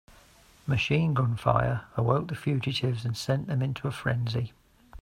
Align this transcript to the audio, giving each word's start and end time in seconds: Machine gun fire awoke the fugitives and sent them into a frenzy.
Machine 0.65 1.13
gun 1.13 1.35
fire 1.35 1.85
awoke 1.95 2.29
the 2.29 2.35
fugitives 2.35 3.05
and 3.05 3.15
sent 3.15 3.45
them 3.45 3.61
into 3.61 3.87
a 3.87 3.91
frenzy. 3.91 4.51